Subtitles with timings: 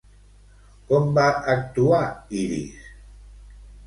[0.91, 1.99] Com va actuar
[2.45, 2.89] Iris?